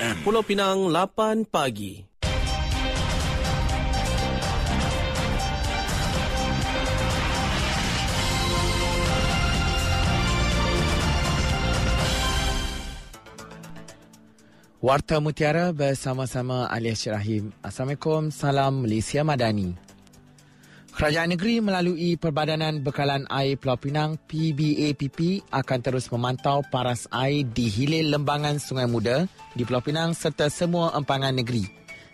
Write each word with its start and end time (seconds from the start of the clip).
FM. 0.00 0.16
Pulau 0.24 0.40
Pinang 0.40 0.88
8 0.88 1.44
pagi. 1.44 2.08
Warta 14.80 15.20
Mutiara 15.20 15.76
bersama-sama 15.76 16.64
Alias 16.72 17.04
Rahim. 17.04 17.52
Assalamualaikum, 17.60 18.32
salam 18.32 18.80
Malaysia 18.80 19.20
Madani. 19.20 19.89
Kerajaan 21.00 21.32
negeri 21.32 21.64
melalui 21.64 22.20
Perbadanan 22.20 22.84
Bekalan 22.84 23.24
Air 23.32 23.56
Pulau 23.56 23.80
Pinang 23.80 24.20
PBAPP 24.28 25.48
akan 25.48 25.78
terus 25.80 26.12
memantau 26.12 26.60
paras 26.68 27.08
air 27.08 27.40
di 27.40 27.72
hilir 27.72 28.04
lembangan 28.12 28.60
Sungai 28.60 28.84
Muda 28.84 29.24
di 29.56 29.64
Pulau 29.64 29.80
Pinang 29.80 30.12
serta 30.12 30.52
semua 30.52 30.92
empangan 30.92 31.32
negeri. 31.32 31.64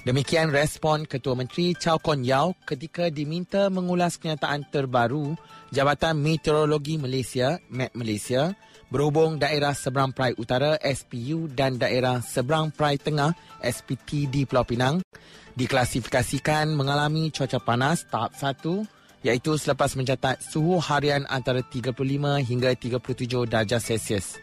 Demikian 0.06 0.54
respon 0.54 1.02
Ketua 1.02 1.34
Menteri 1.34 1.74
Chow 1.74 1.98
Kon 1.98 2.22
Yao 2.22 2.54
ketika 2.62 3.10
diminta 3.10 3.66
mengulas 3.74 4.22
kenyataan 4.22 4.70
terbaru 4.70 5.34
Jabatan 5.74 6.22
Meteorologi 6.22 6.94
Malaysia, 6.94 7.58
MET 7.66 7.90
Malaysia, 7.90 8.54
berhubung 8.90 9.38
daerah 9.38 9.74
Seberang 9.74 10.14
Perai 10.14 10.38
Utara 10.38 10.78
SPU 10.78 11.50
dan 11.50 11.78
daerah 11.78 12.22
Seberang 12.22 12.70
Perai 12.70 12.98
Tengah 12.98 13.34
SPT 13.62 14.30
di 14.30 14.46
Pulau 14.46 14.62
Pinang 14.62 15.02
diklasifikasikan 15.58 16.70
mengalami 16.76 17.32
cuaca 17.34 17.58
panas 17.58 18.06
tahap 18.06 18.36
1 18.36 19.26
iaitu 19.26 19.58
selepas 19.58 19.98
mencatat 19.98 20.38
suhu 20.38 20.78
harian 20.78 21.26
antara 21.26 21.64
35 21.64 21.96
hingga 22.46 22.70
37 22.78 23.50
darjah 23.50 23.82
Celsius. 23.82 24.38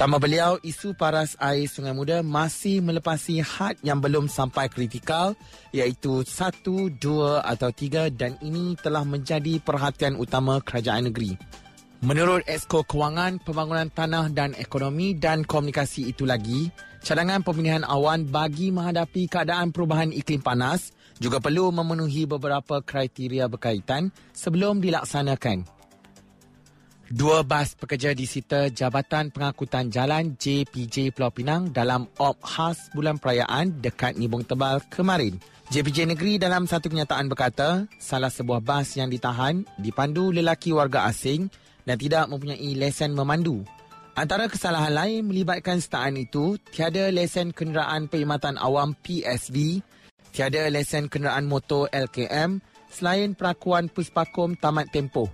Tambah 0.00 0.16
beliau, 0.16 0.56
isu 0.64 0.96
paras 0.96 1.36
air 1.36 1.68
Sungai 1.68 1.92
Muda 1.92 2.24
masih 2.24 2.80
melepasi 2.80 3.44
had 3.44 3.76
yang 3.84 4.00
belum 4.00 4.32
sampai 4.32 4.72
kritikal 4.72 5.36
iaitu 5.76 6.24
1, 6.24 6.96
2 6.96 6.96
atau 7.44 7.68
3 7.68 8.08
dan 8.08 8.32
ini 8.40 8.80
telah 8.80 9.04
menjadi 9.04 9.60
perhatian 9.60 10.16
utama 10.16 10.56
kerajaan 10.64 11.12
negeri. 11.12 11.36
Menurut 12.00 12.48
Esko 12.48 12.80
Kewangan, 12.80 13.44
Pembangunan 13.44 13.92
Tanah 13.92 14.32
dan 14.32 14.56
Ekonomi 14.56 15.12
dan 15.12 15.44
Komunikasi 15.44 16.08
itu 16.08 16.24
lagi, 16.24 16.72
cadangan 17.04 17.44
pemilihan 17.44 17.84
awan 17.84 18.24
bagi 18.24 18.72
menghadapi 18.72 19.28
keadaan 19.28 19.68
perubahan 19.68 20.08
iklim 20.08 20.40
panas 20.40 20.96
juga 21.20 21.44
perlu 21.44 21.68
memenuhi 21.68 22.24
beberapa 22.24 22.80
kriteria 22.80 23.52
berkaitan 23.52 24.08
sebelum 24.32 24.80
dilaksanakan. 24.80 25.68
Dua 27.12 27.44
bas 27.44 27.76
pekerja 27.76 28.16
disita 28.16 28.72
Jabatan 28.72 29.28
Pengangkutan 29.28 29.92
Jalan 29.92 30.40
JPJ 30.40 31.12
Pulau 31.12 31.28
Pinang 31.28 31.68
dalam 31.68 32.08
op 32.16 32.40
khas 32.40 32.88
bulan 32.96 33.20
perayaan 33.20 33.76
dekat 33.76 34.16
Nibong 34.16 34.48
Tebal 34.48 34.80
kemarin. 34.88 35.36
JPJ 35.68 36.16
Negeri 36.16 36.40
dalam 36.40 36.64
satu 36.64 36.88
kenyataan 36.88 37.28
berkata, 37.28 37.84
salah 38.00 38.32
sebuah 38.32 38.64
bas 38.64 38.88
yang 38.96 39.12
ditahan 39.12 39.68
dipandu 39.76 40.32
lelaki 40.32 40.72
warga 40.72 41.04
asing 41.06 41.52
dan 41.84 41.96
tidak 41.96 42.28
mempunyai 42.28 42.76
lesen 42.76 43.12
memandu. 43.12 43.64
Antara 44.18 44.50
kesalahan 44.50 44.92
lain 44.92 45.20
melibatkan 45.30 45.80
setaan 45.80 46.18
itu, 46.18 46.60
tiada 46.74 47.08
lesen 47.08 47.54
kenderaan 47.56 48.10
perkhidmatan 48.10 48.60
awam 48.60 48.92
PSV, 49.00 49.80
tiada 50.34 50.66
lesen 50.68 51.08
kenderaan 51.08 51.48
motor 51.48 51.88
LKM 51.88 52.60
selain 52.90 53.32
perakuan 53.38 53.88
puspakom 53.88 54.58
tamat 54.58 54.90
tempoh. 54.90 55.30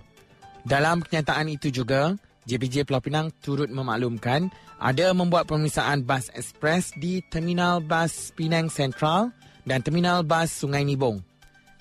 Dalam 0.63 1.03
kenyataan 1.03 1.51
itu 1.51 1.67
juga, 1.73 2.15
JPJ 2.47 2.87
Pulau 2.87 3.03
Pinang 3.03 3.27
turut 3.43 3.67
memaklumkan 3.67 4.47
ada 4.79 5.11
membuat 5.11 5.51
pemeriksaan 5.51 6.07
bas 6.07 6.31
ekspres 6.31 6.95
di 6.95 7.19
Terminal 7.27 7.83
Bas 7.83 8.31
Penang 8.39 8.71
Central 8.71 9.35
dan 9.67 9.83
Terminal 9.83 10.23
Bas 10.23 10.47
Sungai 10.53 10.87
Nibong. 10.87 11.26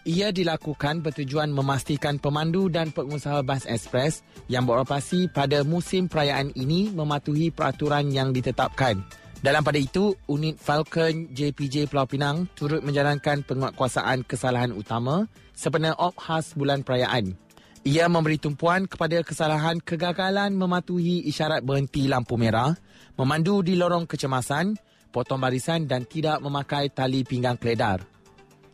Ia 0.06 0.30
dilakukan 0.30 1.02
bertujuan 1.02 1.50
memastikan 1.50 2.22
pemandu 2.22 2.70
dan 2.70 2.94
pengusaha 2.94 3.42
bas 3.42 3.66
ekspres 3.66 4.22
yang 4.46 4.62
beroperasi 4.62 5.26
pada 5.34 5.66
musim 5.66 6.06
perayaan 6.06 6.54
ini 6.54 6.94
mematuhi 6.94 7.50
peraturan 7.50 8.14
yang 8.14 8.30
ditetapkan. 8.30 9.02
Dalam 9.42 9.66
pada 9.66 9.82
itu, 9.82 10.14
unit 10.30 10.62
Falcon 10.62 11.34
JPJ 11.34 11.90
Pulau 11.90 12.06
Pinang 12.06 12.46
turut 12.54 12.86
menjalankan 12.86 13.42
penguatkuasaan 13.50 14.22
kesalahan 14.22 14.70
utama 14.78 15.26
sepenuh 15.58 15.98
op 15.98 16.14
khas 16.14 16.54
bulan 16.54 16.86
perayaan. 16.86 17.34
Ia 17.82 18.06
memberi 18.06 18.38
tumpuan 18.38 18.86
kepada 18.86 19.26
kesalahan 19.26 19.82
kegagalan 19.82 20.54
mematuhi 20.54 21.26
isyarat 21.26 21.66
berhenti 21.66 22.06
lampu 22.06 22.38
merah, 22.38 22.78
memandu 23.18 23.58
di 23.58 23.74
lorong 23.74 24.06
kecemasan, 24.06 24.78
potong 25.10 25.42
barisan 25.42 25.90
dan 25.90 26.06
tidak 26.06 26.38
memakai 26.38 26.94
tali 26.94 27.26
pinggang 27.26 27.58
keledar. 27.58 28.15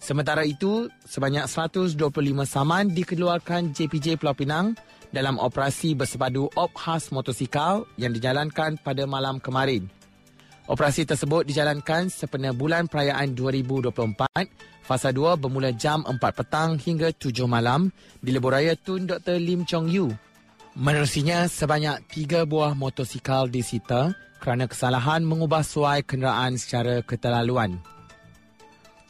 Sementara 0.02 0.42
itu, 0.42 0.90
sebanyak 1.06 1.46
125 1.46 1.94
saman 2.42 2.90
dikeluarkan 2.90 3.70
JPJ 3.70 4.18
Pulau 4.18 4.34
Pinang 4.34 4.74
dalam 5.14 5.38
operasi 5.38 5.94
bersepadu 5.94 6.50
op 6.58 6.74
khas 6.74 7.14
motosikal 7.14 7.86
yang 7.94 8.10
dijalankan 8.10 8.82
pada 8.82 9.06
malam 9.06 9.38
kemarin. 9.38 9.86
Operasi 10.66 11.06
tersebut 11.06 11.46
dijalankan 11.46 12.10
sepenuh 12.10 12.50
bulan 12.50 12.90
perayaan 12.90 13.30
2024, 13.38 14.50
fasa 14.82 15.14
2 15.14 15.38
bermula 15.38 15.70
jam 15.70 16.02
4 16.02 16.18
petang 16.18 16.74
hingga 16.82 17.14
7 17.14 17.46
malam 17.46 17.94
di 18.18 18.34
Lebuh 18.34 18.58
Tun 18.82 19.06
Dr. 19.06 19.38
Lim 19.38 19.62
Chong 19.70 19.86
Yu. 19.86 20.10
Menerusinya, 20.74 21.46
sebanyak 21.46 22.02
3 22.10 22.42
buah 22.42 22.74
motosikal 22.74 23.46
disita 23.46 24.18
kerana 24.42 24.66
kesalahan 24.66 25.22
mengubah 25.22 25.62
suai 25.62 26.02
kenderaan 26.02 26.58
secara 26.58 27.06
keterlaluan. 27.06 27.78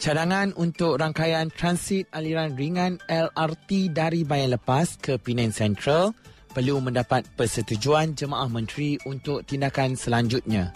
Cadangan 0.02 0.50
untuk 0.58 0.98
rangkaian 0.98 1.46
transit 1.54 2.10
aliran 2.10 2.58
ringan 2.58 2.98
LRT 3.06 3.94
dari 3.94 4.26
Bayan 4.26 4.50
Lepas 4.58 4.98
ke 4.98 5.14
Penang 5.14 5.54
Central 5.54 6.10
perlu 6.50 6.82
mendapat 6.82 7.22
persetujuan 7.38 8.18
jemaah 8.18 8.50
menteri 8.50 8.98
untuk 9.06 9.46
tindakan 9.46 9.94
selanjutnya. 9.94 10.74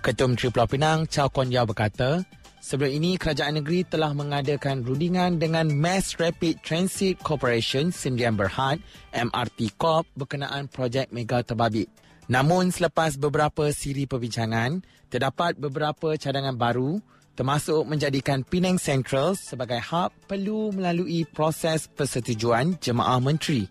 Ketua 0.00 0.24
Menteri 0.24 0.48
Pulau 0.48 0.64
Pinang, 0.64 1.04
Chow 1.04 1.28
Kon 1.28 1.52
Yao 1.52 1.68
berkata, 1.68 2.24
sebelum 2.64 2.96
ini 2.96 3.20
kerajaan 3.20 3.60
negeri 3.60 3.84
telah 3.84 4.16
mengadakan 4.16 4.80
rundingan 4.88 5.36
dengan 5.36 5.68
Mass 5.68 6.16
Rapid 6.16 6.64
Transit 6.64 7.20
Corporation 7.20 7.92
Sdn 7.92 8.40
Berhad 8.40 8.80
MRT 9.12 9.76
Corp 9.76 10.08
berkenaan 10.16 10.72
projek 10.72 11.12
mega 11.12 11.44
terbabit. 11.44 11.92
Namun 12.32 12.72
selepas 12.72 13.20
beberapa 13.20 13.68
siri 13.68 14.08
perbincangan, 14.08 14.80
terdapat 15.12 15.60
beberapa 15.60 16.16
cadangan 16.16 16.56
baru 16.56 17.04
termasuk 17.32 17.88
menjadikan 17.88 18.44
Penang 18.44 18.76
Central 18.76 19.34
sebagai 19.36 19.80
hub 19.88 20.12
perlu 20.28 20.72
melalui 20.72 21.24
proses 21.24 21.88
persetujuan 21.88 22.76
jemaah 22.78 23.20
menteri. 23.20 23.68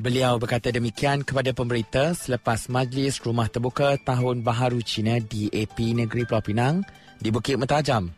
Beliau 0.00 0.40
berkata 0.40 0.72
demikian 0.72 1.20
kepada 1.26 1.52
pemberita 1.52 2.16
selepas 2.16 2.70
Majlis 2.72 3.20
Rumah 3.20 3.52
Terbuka 3.52 4.00
Tahun 4.00 4.40
Baharu 4.40 4.80
Cina 4.80 5.20
di 5.20 5.50
AP 5.52 5.92
Negeri 5.92 6.24
Pulau 6.24 6.40
Pinang 6.40 6.80
di 7.20 7.28
Bukit 7.28 7.60
Metajam. 7.60 8.08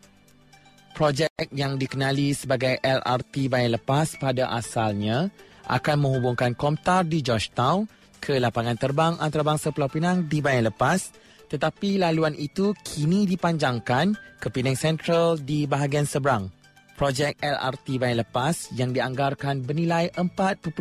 Projek 0.93 1.33
yang 1.51 1.75
dikenali 1.81 2.37
sebagai 2.37 2.77
LRT 2.79 3.49
Bayan 3.49 3.73
Lepas 3.75 4.15
pada 4.21 4.53
asalnya 4.53 5.33
akan 5.65 5.97
menghubungkan 6.07 6.53
Komtar 6.53 7.03
di 7.09 7.25
Georgetown 7.25 7.89
ke 8.21 8.37
lapangan 8.37 8.77
terbang 8.77 9.13
antarabangsa 9.19 9.73
Pulau 9.73 9.89
Pinang 9.89 10.29
di 10.29 10.39
Bayan 10.39 10.69
Lepas 10.69 11.11
tetapi 11.53 12.01
laluan 12.01 12.33
itu 12.33 12.73
kini 12.81 13.29
dipanjangkan 13.29 14.17
ke 14.41 14.47
Penang 14.49 14.73
Central 14.73 15.37
di 15.37 15.69
bahagian 15.69 16.09
seberang. 16.09 16.49
Projek 16.97 17.37
LRT 17.45 18.01
Bayan 18.01 18.25
Lepas 18.25 18.73
yang 18.73 18.89
dianggarkan 18.89 19.61
bernilai 19.61 20.09
4.5 20.17 20.73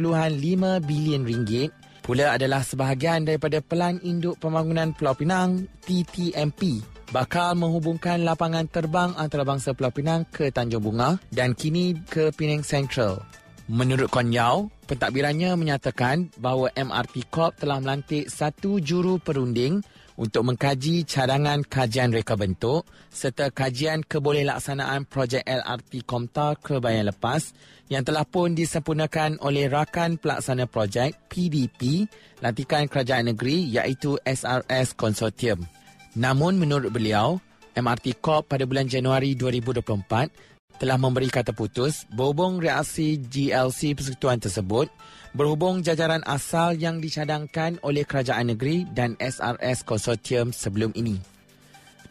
bilion 0.80 1.22
ringgit 1.28 1.72
pula 2.00 2.36
adalah 2.36 2.64
sebahagian 2.64 3.28
daripada 3.28 3.60
Pelan 3.60 4.00
Induk 4.00 4.40
Pembangunan 4.40 4.96
Pulau 4.96 5.12
Pinang 5.12 5.68
TTMP 5.84 6.80
bakal 7.12 7.54
menghubungkan 7.60 8.24
lapangan 8.24 8.64
terbang 8.68 9.12
antarabangsa 9.16 9.76
Pulau 9.76 9.92
Pinang 9.92 10.24
ke 10.32 10.48
Tanjung 10.48 10.84
Bunga 10.84 11.20
dan 11.28 11.52
kini 11.52 11.96
ke 12.08 12.32
Penang 12.32 12.64
Central. 12.64 13.20
Menurut 13.70 14.10
Kon 14.10 14.34
Yao, 14.34 14.68
pentadbirannya 14.90 15.54
menyatakan 15.54 16.34
bahawa 16.36 16.74
MRT 16.74 17.30
Corp 17.30 17.56
telah 17.56 17.78
melantik 17.78 18.26
satu 18.26 18.82
juru 18.82 19.22
perunding 19.22 19.80
untuk 20.16 20.44
mengkaji 20.44 21.08
cadangan 21.08 21.64
kajian 21.64 22.12
reka 22.12 22.36
bentuk 22.36 22.84
serta 23.08 23.48
kajian 23.48 24.04
kebolehlaksanaan 24.04 25.08
projek 25.08 25.44
LRT 25.44 26.04
Komtar 26.04 26.60
ke 26.60 26.80
Bayan 26.80 27.08
Lepas 27.08 27.56
yang 27.88 28.04
telah 28.04 28.24
pun 28.24 28.56
disempurnakan 28.56 29.40
oleh 29.44 29.68
rakan 29.68 30.16
pelaksana 30.16 30.68
projek 30.68 31.28
PDP 31.28 32.08
lantikan 32.40 32.88
kerajaan 32.88 33.32
negeri 33.32 33.68
iaitu 33.68 34.16
SRS 34.24 34.96
Consortium. 34.96 35.64
Namun 36.16 36.60
menurut 36.60 36.92
beliau, 36.92 37.40
MRT 37.72 38.20
Corp 38.20 38.52
pada 38.52 38.68
bulan 38.68 38.84
Januari 38.84 39.32
2024 39.32 40.51
telah 40.76 41.00
memberi 41.00 41.28
kata 41.32 41.52
putus 41.56 42.04
berhubung 42.12 42.62
reaksi 42.62 43.18
GLC 43.20 43.96
persekutuan 43.96 44.38
tersebut 44.38 44.88
berhubung 45.32 45.80
jajaran 45.80 46.20
asal 46.28 46.76
yang 46.76 47.00
dicadangkan 47.00 47.80
oleh 47.80 48.04
kerajaan 48.04 48.52
negeri 48.52 48.84
dan 48.92 49.16
SRS 49.16 49.84
konsortium 49.84 50.52
sebelum 50.52 50.92
ini. 50.92 51.16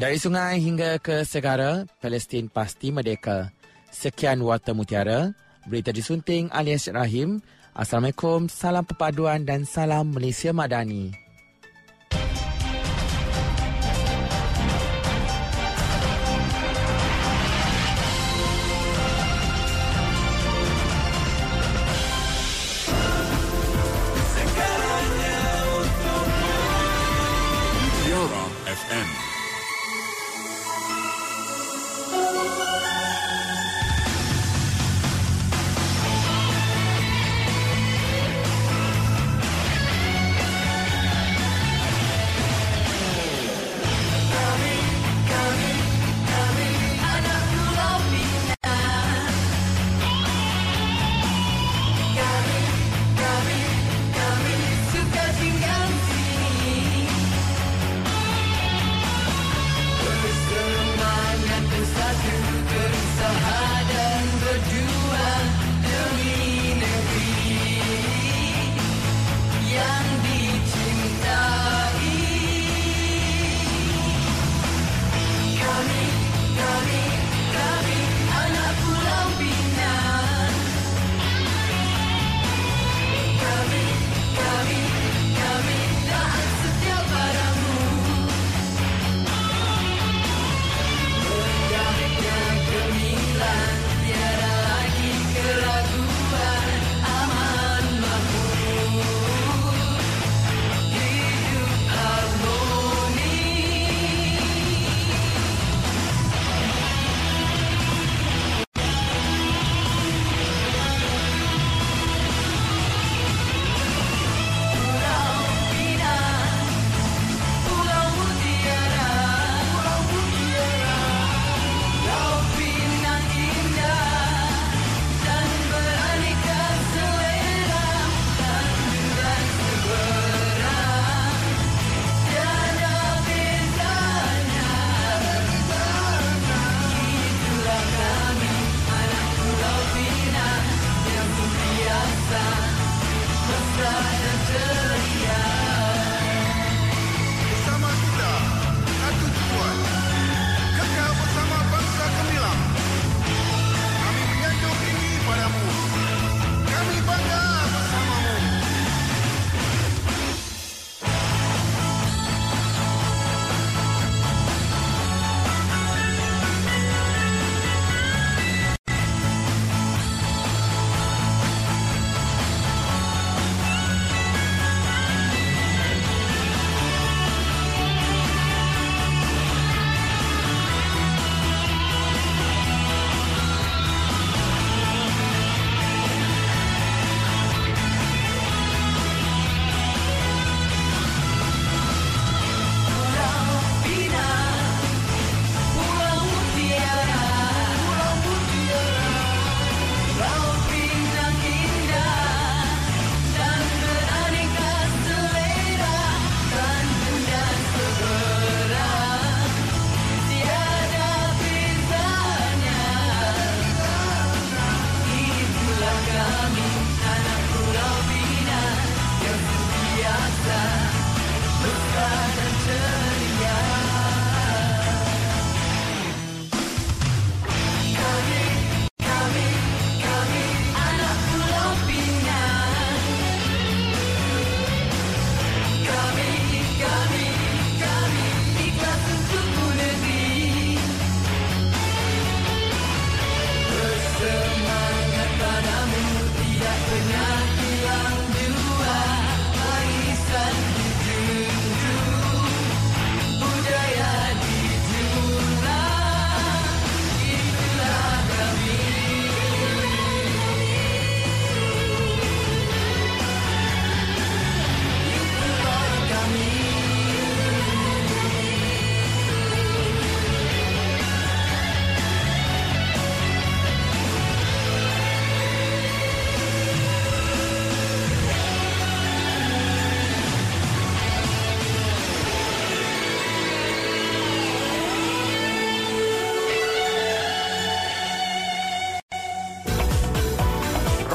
Dari 0.02 0.18
sungai 0.18 0.58
hingga 0.58 0.98
ke 0.98 1.22
segara, 1.22 1.86
Palestin 2.02 2.50
pasti 2.50 2.90
merdeka. 2.90 3.54
Sekian 3.94 4.42
Warta 4.42 4.74
Mutiara, 4.74 5.30
berita 5.70 5.94
disunting 5.94 6.50
alias 6.50 6.90
Rahim. 6.90 7.38
Assalamualaikum, 7.78 8.50
salam 8.50 8.82
perpaduan 8.82 9.46
dan 9.46 9.62
salam 9.70 10.10
Malaysia 10.10 10.50
Madani. 10.50 11.14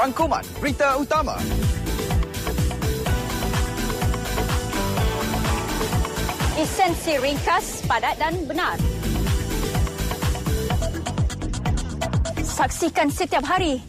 Rangkuman 0.06 0.46
berita 0.62 1.02
utama. 1.02 1.34
Lisensi 6.54 7.18
ringkas, 7.18 7.82
padat 7.90 8.14
dan 8.14 8.38
benar. 8.46 8.78
Saksikan 12.38 13.10
setiap 13.10 13.42
hari 13.42 13.82